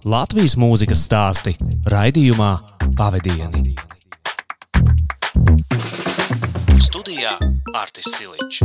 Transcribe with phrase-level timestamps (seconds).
[0.00, 1.52] Latvijas mūzikas stāsti
[1.92, 2.54] raidījumā
[2.96, 3.74] Pavadieni.
[6.80, 7.34] Studijā
[7.76, 8.60] Artis Siliņš.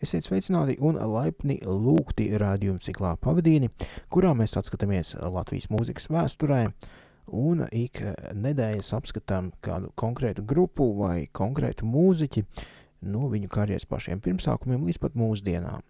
[0.00, 3.68] Esiet sveicināti un laipni lūgti rādījuma ciklā pavadieni,
[4.08, 6.62] kurā mēs atskatāmies Latvijas mūzikas vēsturē
[7.36, 8.00] un ik
[8.32, 12.48] nedēļas apskatām kādu konkrētu grupu vai konkrētu mūziķi
[13.12, 15.84] no viņu karjeras pašiem pirmsākumiem līdz pat mūsdienām.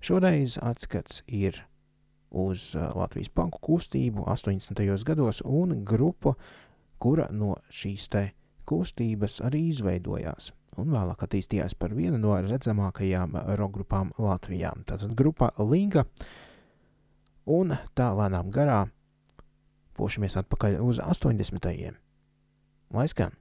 [0.00, 1.58] Šoreiz atskats ir
[2.30, 4.84] uz Latvijas banku kustību 80.
[5.04, 6.36] gados un grupu,
[6.98, 8.24] kura no šīs te
[8.68, 14.72] kustības arī izveidojās un vēlāk attīstījās par vienu no redzamākajām roka grupām Latvijā.
[14.86, 16.04] Tātad grupa Linga
[17.48, 18.84] un tā lēnām garā
[19.98, 21.98] pošamies atpakaļ uz 80.
[22.94, 23.34] Lai skan!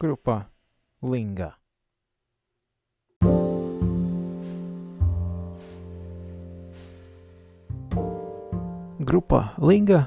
[0.00, 0.48] Grupa
[1.02, 1.50] Linga.
[8.98, 10.06] Grupa Linga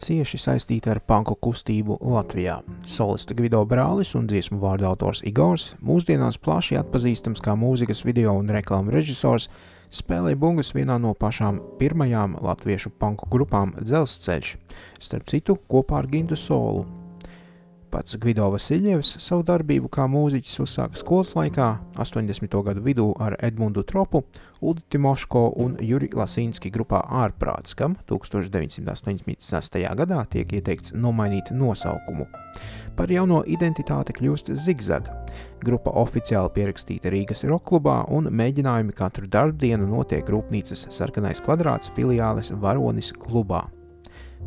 [0.00, 2.62] cieši saistīta ar panku kustību Latvijā.
[2.88, 8.48] Solista Gvido Brālis un dziesmu vārdu autors Igors, mūsdienās plaši atpazīstams kā mūzikas video un
[8.48, 9.50] reklāmu režisors,
[9.92, 14.56] spēlēja bungas vienā no pašām pirmajām latviešu panku grupām Dzelzceļš,
[15.04, 17.03] starp citu kopā ar Gintu Solu,
[17.94, 21.66] Pats Gvido Vasiljevs savu darbību kā mūziķis uzsāka skolas laikā,
[22.02, 22.54] 80.
[22.66, 24.24] gadu vidū ar Edmundu Tropu,
[24.58, 29.78] Uldi Timoško un Juri Lasīnski grupā Ārprāts, kam 1986.
[30.00, 32.26] gadā tiek ieteikts nomainīt nosaukumu.
[32.98, 35.06] Par jauno identitāti kļūst Zigzag.
[35.62, 43.12] Grupa oficiāli pierakstīta Rīgas rokklubā un mēģinājumi katru darbdienu notiek rūpnīcas sarkanais kvadrāts filiāles Varonis
[43.14, 43.68] klubā.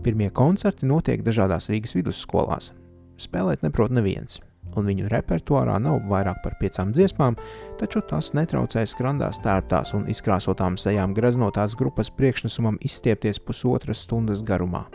[0.04, 2.74] Pirmie koncerti notiek dažādās Rīgas vidusskolās.
[3.18, 4.38] Spēlēt neprot neviens,
[4.78, 7.38] un viņu repertuārā nav vairāk par piecām dziesmām,
[7.80, 14.86] taču tas netraucē skrandās tērptās un izkrāsotām sejām graznotās grupas priekšnesumam izstiepties pusotras stundas garumā.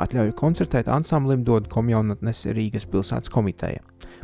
[0.00, 3.82] Atļauju koncertēt ansamblim dod komjaunatnes Rīgas pilsētas komiteja.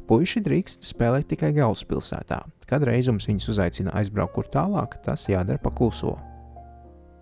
[0.09, 2.39] Puiši drīkst spēlēt tikai galvaspilsētā.
[2.71, 6.15] Kad reizums viņus uzaicina aizbraukt kur tālāk, tas jādara pakluso.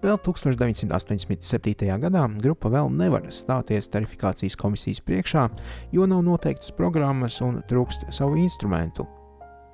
[0.04, 1.87] Vēl 1987.
[1.97, 5.47] gadā grupa vēl nevar stāties tarifikācijas komisijas priekšā,
[5.97, 9.06] jo nav noteiktas programmas un trūkst savu instrumentu.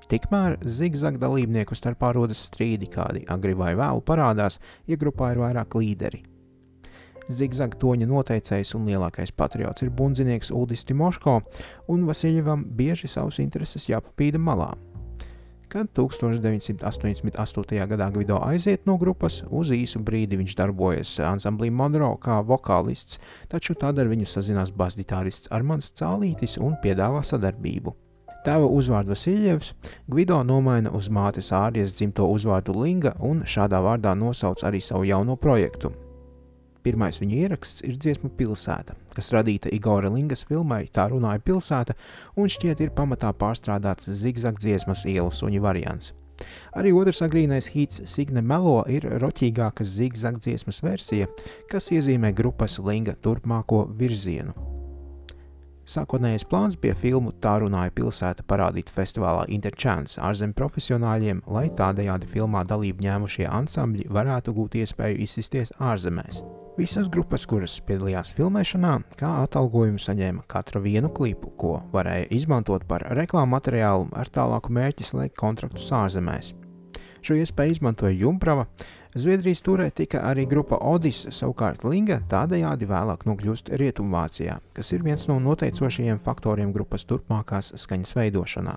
[0.07, 5.75] Tikmēr zigzag dalībnieku starpā rodas strīdi, kādi agri vai vēlu parādās, ja grupā ir vairāk
[5.75, 6.23] līderi.
[7.27, 11.41] Zigzag toņa noteicējs un lielākais patriots ir bundzinieks Udis Timoško,
[11.91, 14.71] un Vasiljevam bieži savus intereses jāpapīda malā,
[15.71, 17.87] Kad 1988.
[17.87, 23.21] gadā Gvido aiziet no grupas, uz īsu brīdi viņš darbojas ansamblī Monroe kā vokālists,
[23.53, 27.95] taču tad ar viņu sazinās basģitārists Armāns Cālītis un piedāvā sadarbību.
[28.43, 29.71] Tēva uzvārdu Vasiljevs
[30.11, 35.39] Gvido nomaina uz mātes ārijas dzimto uzvārdu Linga un šādā vārdā nosauc arī savu jauno
[35.39, 35.95] projektu
[36.81, 41.97] Pirmais viņa ieraksts ir dziesma Pilsēta, kas radīta Igora Lingas filmai Tā runāja pilsēta,
[42.41, 46.15] un šķiet ir pamatā pārstrādāts zigzag dziesmas ielu suņu variants.
[46.73, 51.29] Arī otrs agrīnais hits Signe Melo ir roķīgākas zigzag dziesmas versija,
[51.69, 54.80] kas iezīmē grupas Linga turpmāko virzienu.
[55.91, 62.63] Sākotnējais plāns bija filmu Tā runāja pilsēta parādīt festivālā Interchance ārzemju profesionāļiem, lai tādējādi filmā
[62.69, 66.45] dalību ņēmušie ansambļi varētu gūt iespēju izsisties ārzemēs.
[66.79, 73.09] Visas grupas, kuras piedalījās filmēšanā, kā atalgojumu saņēma katra vienu klipu, ko varēja izmantot par
[73.19, 76.55] reklāmu materiālu ar tālāku mērķi slēgt kontraktus ārzemēs.
[77.21, 78.69] Šo iespēju izmantoja Jumprava.
[79.15, 85.25] Zviedrijas turē tika arī grupa Odis, savukārt Linga tādējādi vēlāk nokļūst Rietumvācijā, kas ir viens
[85.27, 88.77] no noteicošajiem faktoriem grupas turpmākās skaņas veidošanā.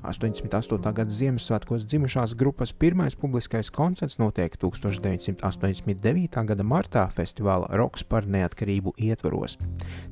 [0.00, 0.92] 88.
[0.96, 6.40] gada Ziemassvētkos dzimušās grupas pirmais publiskais koncerts notiek 1989.
[6.48, 9.58] gada martā festivāla Roks par neatkarību ietvaros.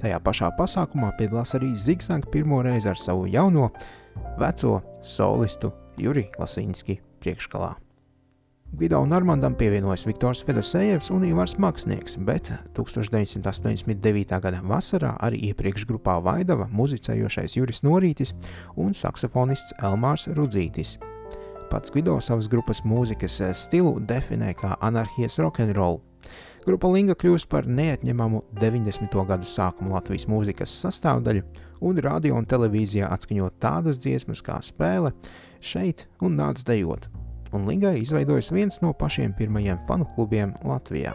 [0.03, 3.71] Tajā pašā pasākumā piedalās arī Zigzag pirmo reizi ar savu jauno,
[4.41, 7.73] veco solistu Juri Lasinski priekšgalā.
[8.73, 14.39] Gvido un Armandam pievienojas Viktors Fedosejevs un Ivars Maksnieks, bet 1989.
[14.41, 18.33] gada vasarā arī iepriekš grupā Vaidava muzicējošais Juris Norītis
[18.81, 20.95] un saksofonists Elmārs Rudzītis.
[21.69, 26.01] Pats Gvido savas grupas mūzikas stilu definē kā anarhijas rokenrolu.
[26.65, 29.19] Grupa Linga kļūst par neatņemamu 90.
[29.29, 31.45] gadu sākuma Latvijas mūzikas sastāvdaļu,
[31.85, 35.13] un radio un televīzijā atskaņot tādas dziesmas kā spēle,
[35.61, 37.11] šeit un nāc dejot,
[37.53, 41.15] un Ligai izveidojas viens no pašiem pirmajiem fanu klubiem Latvijā.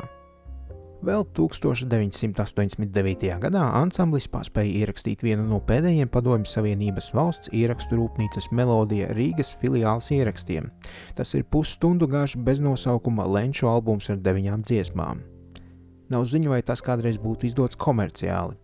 [1.05, 3.27] Vēl 1989.
[3.43, 10.09] gadā ansamblis paspēja ierakstīt vienu no pēdējiem Padomju Savienības valsts ierakstu rūpnīcas melodija Rīgas filiāls
[10.15, 10.71] ierakstiem.
[11.15, 15.21] Tas ir pusstundu garš beznosaukuma lenču albums ar deviņām dziesmām.
[16.09, 18.57] Nav ziņu, vai tas kādreiz būtu izdots komerciāli.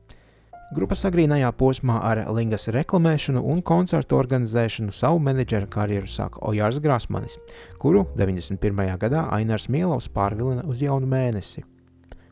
[0.73, 7.35] Grupas agrīnajā posmā ar Lingas reklamēšanu un koncertu organizēšanu savu menedžera karjeru sāka Ojārs Grasmanis,
[7.83, 8.81] kuru 91.
[9.03, 11.61] gadā Ainārs Mielovs pārvilina uz jaunu mēnesi.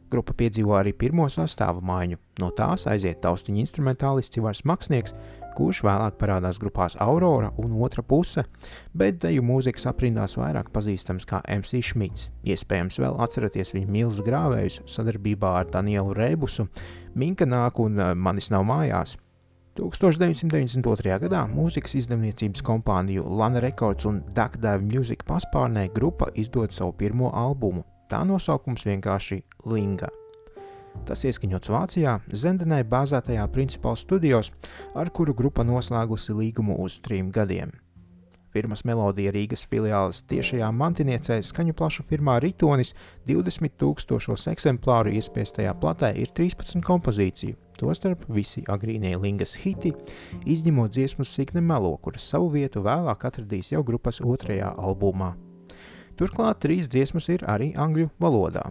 [0.10, 2.18] Grupa piedzīvo arī pirmo sastāvu maiņu.
[2.42, 5.14] No tās aiziet taustiņa instrumentālists Ivars Maksnieks,
[5.58, 8.44] kurš vēlāk parādās grupās Aurora un otra puse,
[8.94, 12.30] bet deju mūzikas aprindās vairāk pazīstams kā MC Šmits.
[12.48, 16.68] Iespējams, vēl atceraties viņa milzu grāvējus sadarbībā ar Danielu Rēbusu,
[17.16, 19.18] Minka nāk un eh, manis nav mājās.
[19.80, 21.18] 1992.
[21.24, 27.32] gadā mūzikas izdevniecības kompāniju Lana Records un Duck Dive Music paspārnē grupa izdod savu pirmo
[27.32, 27.86] albumu.
[28.12, 29.40] Tā nosaukums vienkārši
[29.72, 30.12] Linga.
[31.08, 34.52] Tas ieskaņots Vācijā, Zendenē bāzētajā Principal studijos,
[34.96, 37.72] ar kuru grupa noslēgusi līgumu uz trim gadiem.
[38.52, 42.92] Firmas melodija Rīgas filiāles tiešajā mantiniecē skaņu plašu firmā Ritonis
[43.30, 49.94] 20 tūkstošos eksemplāru iespiestajā platē ir 13 kompozīciju, tostarp visi agrīnie Lingas hiti,
[50.44, 55.32] izņemot dziesmu Sikne Melo, kuras savu vietu vēlāk atradīs jau grupas otrajā albumā.
[56.20, 58.68] Turklāt trīs dziesmas ir arī angļu valodā.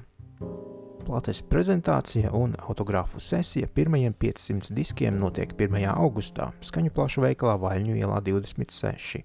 [1.06, 5.76] Plates prezentācija un autogrāfu sesija pirmajiem 500 diskiem notiek 1.
[5.94, 9.22] augustā skaņu plašu veikalā Vaļņu ielā 26.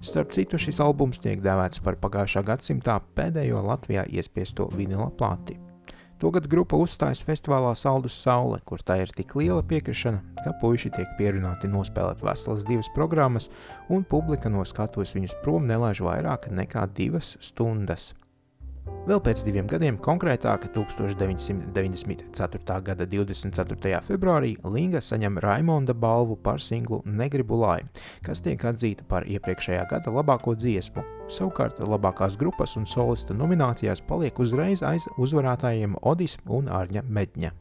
[0.00, 5.58] Starp citu, šis albums tiek dēvēts par pagājušā gadsimta pēdējo Latvijā iespiesto vinila plāti.
[6.18, 11.12] Tagad grupa uzstājas festivālā Saldus Saule, kur tā ir tik liela piekrišana, ka puiši tiek
[11.18, 13.46] pierunāti nospēlēt veselas divas programmas,
[13.86, 18.14] un publika no skatuves viņus prom nelaiž vairāk nekā divas stundas.
[19.08, 22.74] Vēl pēc diviem gadiem, konkrētāk 1994.
[22.84, 24.02] gada 24.
[24.04, 27.88] februārī, Linga saņem Raimonda balvu par singlu Negribu lai,
[28.20, 31.00] kas tiek atzīta par iepriekšējā gada labāko dziesmu.
[31.32, 37.56] Savukārt labākās grupas un solista nominācijās paliek uzreiz aiz uzvarētājiem Odis un Ārņa Medņa.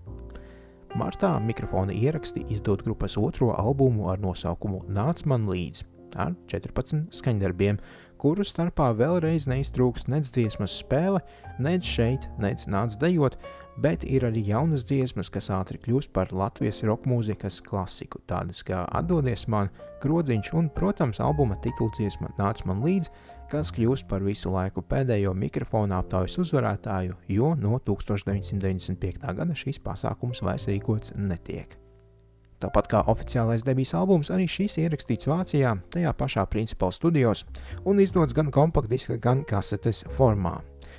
[1.00, 7.80] Martā mikrofona ieraksti izdod grupas otro albumu ar nosaukumu Nāc man līdzi ar 14 skaņdarbiem,
[8.22, 11.22] kuru starpā vēlreiz neiztrūks nec dziesmas spēle,
[11.60, 13.38] nec šeit, nec nāc dejot,
[13.82, 18.86] bet ir arī jaunas dziesmas, kas ātri kļūst par Latvijas roka mūzikas klasiku, tādas kā
[18.98, 19.72] Atdodies man,
[20.02, 23.14] Krodziņš un, protams, albuma tituldziesma Nāc man līdzi,
[23.52, 29.26] kas kļūst par visu laiku pēdējo mikrofona aptaujas uzvarētāju, jo no 1995.
[29.42, 31.78] gada šīs pasākums vairs rīkots netiek.
[32.58, 37.44] Tāpat kā oficiālais debijas albums, arī šis ierakstīts Vācijā, tajā pašā principālā studijos
[37.86, 40.56] un izdots gan kompaktdiska, gan kasetes formā.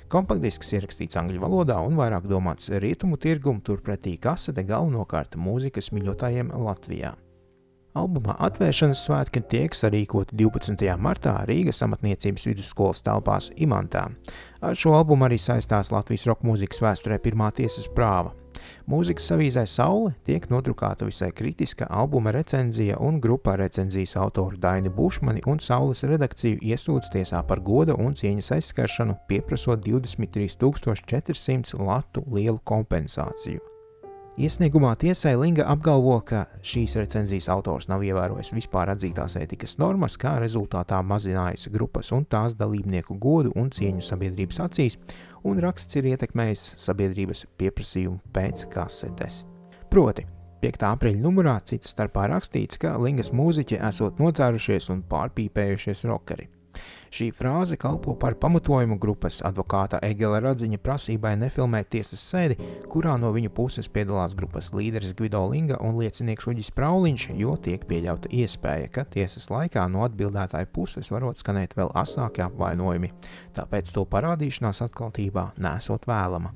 [0.09, 7.17] Kompaktdisks ierakstīts angļu valodā un vairāk domāts rietumu tirgumu, turpretī kasete galvenokārt mūzikas mīļotājiem Latvijā.
[7.99, 10.89] Albuma atvēršanas svētki tiek sarīkoti 12.
[11.01, 14.05] martā Rīgas amatniecības vidusskolas telpās Imantā.
[14.61, 18.31] Ar šo albumu arī saistās Latvijas roka mūzikas vēsturē pirmā tiesas prāva.
[18.89, 25.41] Mūzikas avīzē Saule tiek nodrukāta visai kritiska albuma recenzija, un grupā recenzijas autori Daini Bušmani
[25.47, 33.59] un Saules redakciju iesūdz tiesā par goda un cieņas aizskaršanu, pieprasot 23,400 latu lielu kompensāciju.
[34.39, 40.37] Iesniegumā tiesai Linga apgalvo, ka šīs recenzijas autors nav ievērojis vispār atzītās ētikas normas, kā
[40.39, 44.95] rezultātā mazinājis grupas un tās dalībnieku godu un cieņu sabiedrības acīs,
[45.47, 49.43] un raksts ir ietekmējis sabiedrības pieprasījumu pēc kasetes.
[49.89, 50.25] Proti,
[50.59, 50.85] 5.
[50.91, 56.49] aprīļa numurā citas starpā rakstīts, ka Lingas mūziķi esot nocērušies un pārpīpējušies rokeri.
[57.09, 62.59] Šī frāze kalpo par pamatojumu grupas advokāta Egela Radziņa prasībai nefilmēt tiesas sēdi,
[62.91, 67.89] kurā no viņu puses piedalās grupas līderis Gvido Linga un liecinieks Uģis Prauliņš, jo tiek
[67.89, 73.09] pieļauta iespēja, ka tiesas laikā no atbildētāja puses varot skanēt vēl asāki apvainojumi,
[73.57, 76.53] tāpēc to parādīšanās atklātībā nesot vēlama.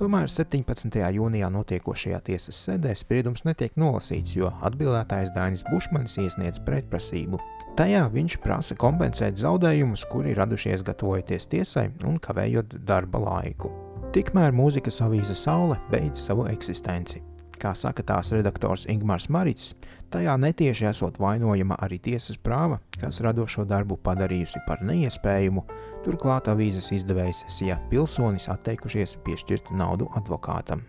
[0.00, 0.96] Tomēr 17.
[1.12, 7.40] jūnijā notiekošajā tiesas sēdē spriedums netiek nolasīts, jo atbildētājs Dainis Bušmanis iesniedz pretprasību.
[7.76, 13.72] Tajā viņš prasa kompensēt zaudējumus, kuri radušies gatavojoties tiesai un kavējot darba laiku.
[14.16, 17.22] Tikmēr mūzikas avīze Saule beidz savu eksistenci.
[17.62, 19.68] Kā saka tās redaktors Ingmārs Marits,
[20.10, 25.62] tajā netieši esot vainojama arī tiesas prāva, kas radošo darbu padarījusi par neiespējumu,
[26.02, 30.82] turklāt avīzes izdevējs Sija Pilsonis atteikušies piešķirt naudu advokātam.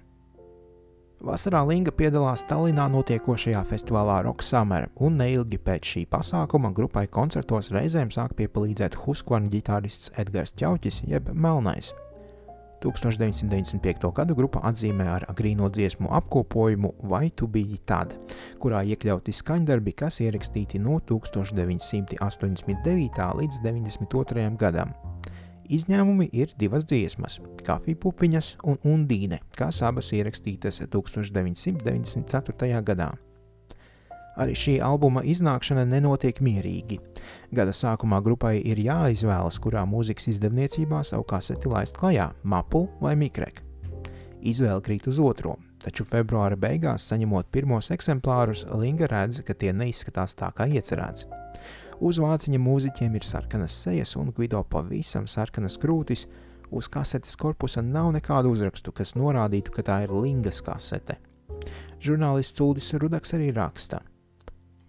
[1.23, 7.69] Vasarā Linga piedalās Tallinā notiekošajā festivālā Rock Summer, un neilgi pēc šī pasākuma grupai koncertos
[7.71, 11.93] reizēm sāk piepalīdzēt Husqvarna ģitārists Edgars Čauķis, jeb Melnais.
[12.83, 14.11] 1995.
[14.15, 18.09] gadu grupa atzīmē ar agrīno dziesmu apkopojumu Vai tu biji tad,
[18.59, 22.19] kurā iekļauti skaņdarbi, kas ierakstīti no 1989.
[23.39, 24.57] līdz 92.
[24.59, 24.89] gadam.
[25.71, 32.81] Izņēmumi ir divas dziesmas- Kafija pupiņas un Undīne, kas abas ierakstītas 1994.
[32.83, 33.32] gadā.
[34.33, 36.97] Arī šī albuma iznākšana nenotiek mierīgi.
[37.53, 43.61] Gada sākumā grupai ir jāizvēlas, kurā mūzikas izdevniecībā savu kaseti laist klajā- Mapu vai Mikrek.
[44.41, 50.35] Izvēle krīt uz otro, taču februāra beigās, saņemot pirmos eksemplārus, Linga redz, ka tie neizskatās
[50.35, 51.25] tā kā iecerēts.
[52.01, 56.25] Uz vāciņa mūziķiem ir sarkanas sejas un Guido pavisam sarkanas krūtis.
[56.71, 61.19] Uz kasetes korpusa nav nekādu uzrakstu, kas norādītu, ka tā ir Lingas kasete.
[62.01, 64.01] Žurnālists Uldis Rudaks arī raksta.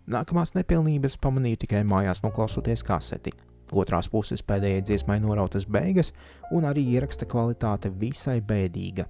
[0.05, 3.33] Nākamās nepilnības pamanīju tikai mājās, noklausoties kaseti.
[3.73, 6.13] Otrās puses pēdējai dziesmai norautas beigas,
[6.53, 9.07] un arī ieraksta kvalitāte visai bēdīga.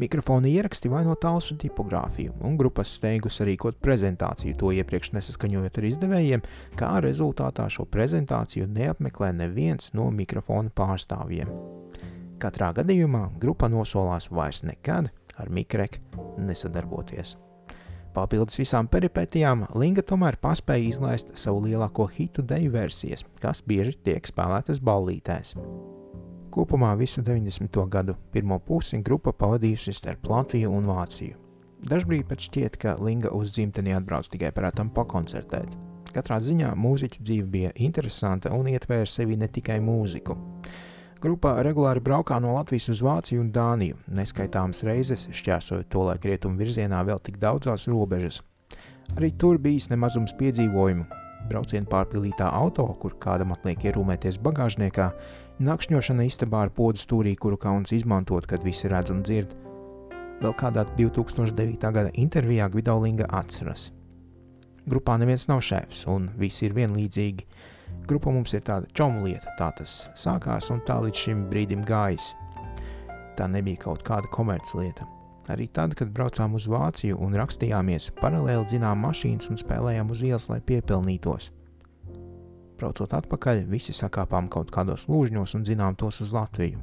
[0.00, 6.44] Mikrofona ieraksti vaino tālsu tipogrāfiju, un grupas steigus rīkot prezentāciju, to iepriekš nesaskaņojot ar izdevējiem,
[6.76, 11.52] kā rezultātā šo prezentāciju neapmeklē neviens no mikrofona pārstāvjiem.
[12.40, 17.36] Katrā gadījumā grupa nosolās vairs nekad ar Mikreku nesadarboties.
[18.16, 24.24] Papildus visām peripētijām, Linga tomēr paspēja izlaist savu lielāko hitu deju versijas, kas bieži tiek
[24.24, 25.52] spēlētas ballītēs.
[26.54, 27.76] Kopumā visu 90.
[27.92, 31.36] gadu pirmo pusi grupa pavadījusi starp Latviju un Vāciju.
[31.84, 35.76] Dažbrīd pat šķiet, ka Linga uz dzimteni atbrauc tikai prātam pakoncertēt.
[36.16, 40.38] Katrā ziņā mūziķa dzīve bija interesanta un ietvēra sevi ne tikai mūziku.
[41.26, 46.60] Grupā regulāri braukā no Latvijas uz Vāciju un Dāniju, neskaitāmas reizes šķērsojot to laiku rietumu
[46.60, 48.44] virzienā vēl tik daudzās robežas.
[49.16, 51.08] Arī tur bijis nemazums piedzīvojumu.
[51.50, 55.08] Braucienu pārpildītā auto, kur kādam atliek ierūmēties bagāžniekā,
[55.66, 59.54] Nakšņošana istabā ar podu stūrī, kuru kauns izmantot, kad visi redz un dzird.
[60.42, 61.80] Vēl kādā 2009.
[61.80, 63.86] gada intervijā Gvidolinga atceras.
[64.86, 67.48] Grupā neviens nav šefs, un visi ir vienlīdzīgi.
[68.06, 72.32] Grupa mums ir tāda čomu lieta, tā tas sākās un tā līdz šim brīdim gājis.
[73.36, 75.06] Tā nebija kaut kāda komerclieta.
[75.50, 80.48] Arī tad, kad braucām uz Vāciju un rakstījāmies, paralēli dzinām mašīnas un spēlējām uz ielas,
[80.50, 81.52] lai piepelnītos.
[82.76, 86.82] Braucot atpakaļ, visi sakāpām kaut kādos lūžņos un zinām tos uz Latviju.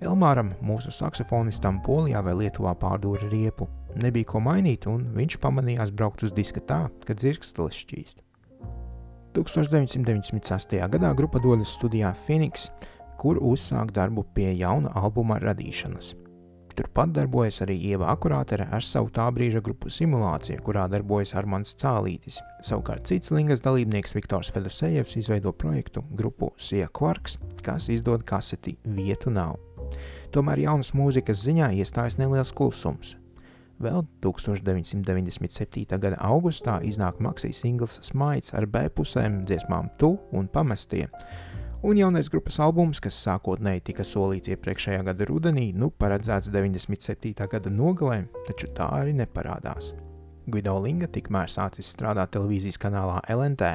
[0.00, 3.68] Elmāram, mūsu saksofonistam, Polijā vai Lietuvā pārdūra riepu.
[4.00, 8.22] Nebija ko mainīt, un viņš pamanījās braukt uz diska tā, ka dzirkstelis šķīst.
[9.36, 10.88] 1998.
[10.90, 12.70] gadā grupa dodas studijā Phoenix,
[13.20, 16.14] kur uzsāk darbu pie jauna albuma radīšanas.
[16.80, 22.38] Turpat darbojas arī Ieva Akurātere ar savu tā brīža grupu simulāciju, kurā darbojas Armāns Cālītis.
[22.64, 29.30] Savukārt cits Lingas dalībnieks Viktors Fedosejevs izveido projektu grupu Sija Quarks, kas izdod kaseti Vietu
[29.34, 29.58] nav.
[30.32, 33.19] Tomēr jaunas mūzikas ziņā iestājas neliels klusums.
[33.80, 35.86] Vēl 1997.
[35.96, 41.06] gada augustā iznāk Maksijas singls Smaids ar B pusēm dziesmām Tu un Pamestie,
[41.80, 47.32] un jaunais grupas albums, kas sākotnēji tika solīts iepriekšējā gada rudenī, nu paredzēts 97.
[47.56, 49.94] gada nogalē, taču tā arī neparādās.
[50.50, 53.70] Guido Linga tikmēr sācis strādāt televīzijas kanālā LNT,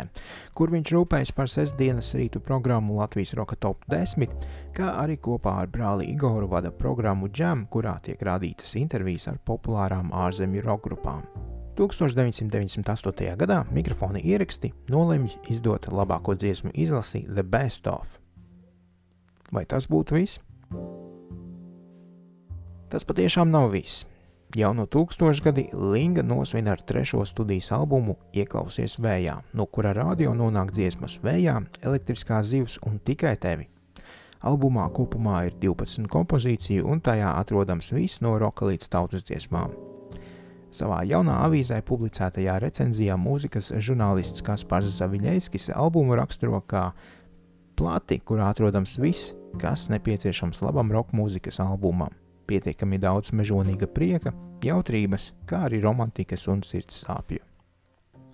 [0.58, 4.36] kur viņš rūpējas par sestdienas rītu programmu Latvijas Roka Top 10,
[4.76, 10.14] kā arī kopā ar brāli Igoru vada programmu Jam, kurā tiek rādītas intervijas ar populārām
[10.14, 11.24] ārzemju roka grupām.
[11.76, 13.36] 1998.
[13.36, 18.20] gadā mikrofona ieraksti nolemj izdot labāko dziesmu izlasi The Best of.
[19.52, 20.40] Vai tas būtu viss?
[22.90, 24.06] Tas patiešām nav viss.
[24.56, 30.72] Jau no tūkstošgadi Linga nosvin ar trešo studijas albumu Ieklausies vējā, no kura radio nonāk
[30.72, 33.68] dziesmas vējā, elektriskā zivs un tikai tevi.
[34.48, 39.76] Albumā kopumā ir 12 kompozīciju, un tajā atrodams viss no roka līdz tautas dziesmām.
[40.72, 46.94] Savā jaunā avīzē publicētajā recenzijā mūzikas žurnālists Kaspars Zaviļņskis albumu raksturo kā
[47.76, 52.16] plati, kurā atrodams viss, kas nepieciešams labam roka mūzikas albumam.
[52.46, 54.34] Pietiekami daudz mežonīga prieka,
[54.66, 57.42] jautrības, kā arī romantikas un sirds sāpju.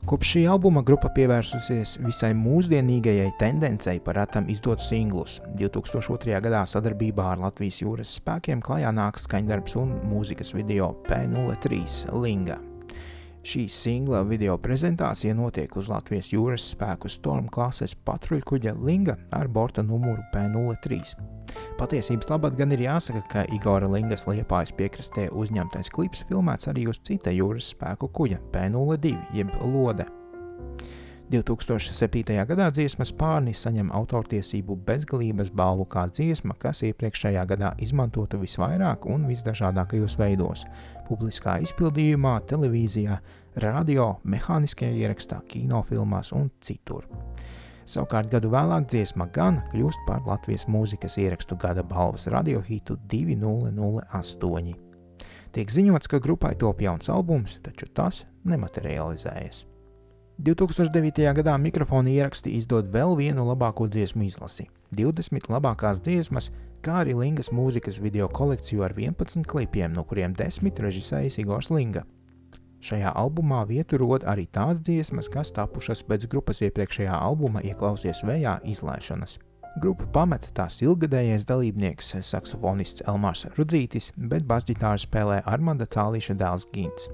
[0.09, 5.37] Kopš šī albuma grupa pievērsusies visai mūsdienīgajai tendencei par atam izdot singlus.
[5.59, 6.39] 2002.
[6.41, 11.85] gadā sadarbībā ar Latvijas jūras spēkiem klajā nāk skaņdarbs un mūzikas video P03
[12.17, 12.57] Linga.
[13.41, 19.81] Šī singla video prezentācija notiek uz Latvijas jūras spēku Storm klases patruļkuģa Linga ar borta
[19.81, 20.99] numuru P03.
[21.79, 27.01] Patiesības labāk gan ir jāsaka, ka Igora Lingas liepājas piekrastē uzņemtais klips filmēts arī uz
[27.01, 30.05] cita jūras spēku kuģa P02 jeb Lode.
[31.31, 32.35] 2007.
[32.43, 39.29] gadā dziesmas pārni saņem autortiesību bezgalības balvu kā dziesma, kas iepriekšējā gadā izmantota visvairāk un
[39.29, 40.65] visdažādākajos veidos-
[41.11, 43.19] publiskā izpildījumā, televīzijā,
[43.59, 47.07] radio, mehāniskajā ierakstā, kinofilmās un citur.
[47.91, 54.71] Savukārt gadu vēlāk dziesma gan kļūst par Latvijas mūzikas ierakstu gada balvas radiohitu 2008.
[55.51, 59.65] Tiek ziņots, ka grupai top jauns albums, taču tas nematerializējas.
[60.41, 61.25] 2009.
[61.37, 64.69] gadā mikrofona ieraksti izdod vēl vienu labāko dziesmu izlasi-
[65.01, 66.51] 20 labākās dziesmas,
[66.85, 72.03] kā arī Lingas mūzikas video kolekciju ar 11 klipiem, no kuriem 10 režisējis Igors Linga.
[72.81, 78.57] Šajā albumā vietu rod arī tās dziesmas, kas tapušas pēc grupas iepriekšējā albuma Ieklausies vējā
[78.73, 79.37] izlaišanas.
[79.81, 87.07] Grupu pameta tās ilgadējais dalībnieks, saksofonists Elmārs Rudzītis, bet basģitāru spēlē Armanda Cālīša dēls Gins.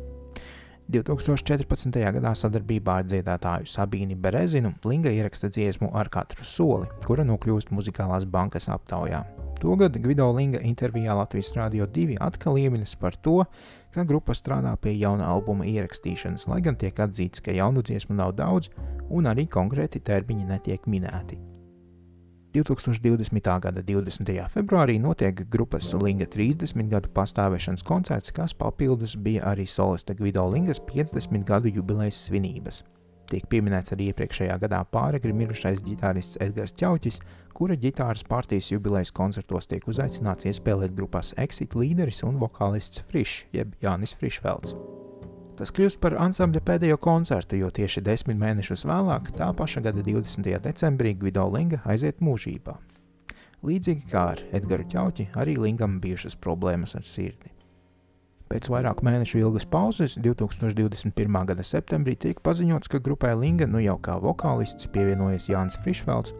[0.88, 2.00] 2014.
[2.16, 8.24] gadā sadarbībā ar dziedātāju Sabīni Berezinu Linga ieraksta dziesmu ar katru soli, kura nokļūst muzikālās
[8.24, 9.26] bankas aptaujā.
[9.58, 13.42] Togad Gvido Linga intervijā Latvijas Rādio 2 atkal ieminas par to,
[13.90, 18.36] ka grupa strādā pie jauna albuma ierakstīšanas, lai gan tiek atzīts, ka jaunu dziesmu nav
[18.38, 18.70] daudz
[19.10, 21.40] un arī konkrēti termiņi netiek minēti.
[22.54, 23.50] 2020.
[23.62, 24.30] gada 20.
[24.54, 30.82] februārī notiek grupas Linga 30 gadu pastāvēšanas koncerts, kas papildus bija arī solista Gvido Lingas
[30.94, 32.84] 50 gadu jubilejas svinības.
[33.28, 37.18] Tiek pieminēts arī iepriekšējā gadā pāragri mirušais ģitārists Edgars Čauķis,
[37.58, 43.76] kura ģitāras partijas jubilejas koncertos tiek uzaicināts iespēlēt grupās Exit līderis un vokālists Frišs, jeb
[43.84, 44.78] Jānis Frišfelds.
[45.58, 50.48] Tas kļūst par ansambļa pēdējo koncertu, jo tieši desmit mēnešus vēlāk, tā paša gada 20.
[50.64, 52.78] decembrī, Gvido Linga aiziet mūžībā.
[53.66, 57.57] Līdzīgi kā ar Edgars Čauķi, arī Lingam bijušas problēmas ar sirdi.
[58.48, 61.40] Pēc vairāku mēnešu ilgas pauzes, 2021.
[61.50, 66.32] gada septembrī, tiek paziņots, ka grupai Linga nu jau kā vokālists pievienojas Jānis Frišfelds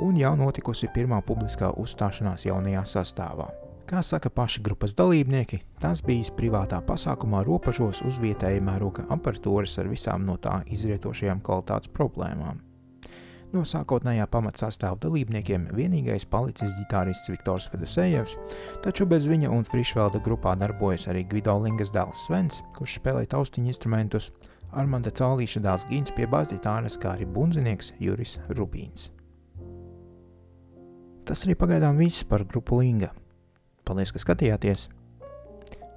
[0.00, 3.50] un jau notikusi pirmā publiskā uzstāšanās jaunajā sastāvā.
[3.90, 9.90] Kā saka paši grupas dalībnieki, tas bijis privātā pasākumā robežos uz vietēja mēroga aparatūras ar
[9.90, 12.69] visām no tā izrietošajām kvalitātes problēmām.
[13.50, 18.36] No sākotnējā pamatsastāvā dalībniekiem vienīgais palicis ģitārists Viktors Fedosejevs,
[18.84, 23.72] taču bez viņa un Frišvelda grupā darbojas arī Gvido Lingas dēls Svens, kurš spēlē taustiņu
[23.72, 24.28] instrumentus,
[24.70, 29.08] Armanda Cālīša dēls Gins pie basģitāras, kā arī bunzinieks Juris Rubīns.
[31.26, 33.10] Tas arī pagaidām viss par grupu Linga.
[33.86, 34.86] Paldies, ka skatījāties!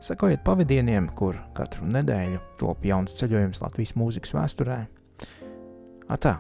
[0.03, 4.79] Sekojiet pavadieniem, kur katru nedēļu top jauns ceļojums Latvijas mūzikas vēsturē.
[6.11, 6.39] Atā!